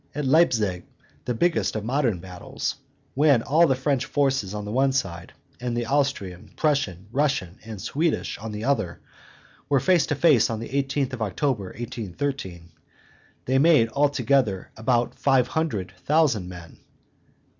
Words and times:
At 0.15 0.25
Leipzig, 0.25 0.83
the 1.25 1.35
biggest 1.35 1.75
of 1.75 1.85
modern 1.85 2.17
battles, 2.17 2.77
when 3.13 3.43
all 3.43 3.67
the 3.67 3.75
French 3.75 4.05
forces 4.05 4.51
on 4.51 4.65
the 4.65 4.71
one 4.71 4.93
side, 4.93 5.31
and 5.59 5.77
the 5.77 5.85
Austrian, 5.85 6.49
Prussian, 6.55 7.05
Russian, 7.11 7.59
and 7.63 7.79
Swedish 7.79 8.39
on 8.39 8.51
the 8.51 8.63
other, 8.63 8.99
were 9.69 9.79
face 9.79 10.07
to 10.07 10.15
face 10.15 10.49
on 10.49 10.59
the 10.59 10.69
18th 10.69 11.13
of 11.13 11.21
October, 11.21 11.65
1813, 11.65 12.71
they 13.45 13.59
made 13.59 13.89
all 13.89 14.09
together 14.09 14.71
about 14.75 15.13
five 15.13 15.49
hundred 15.49 15.91
thousand 15.97 16.49
men. 16.49 16.79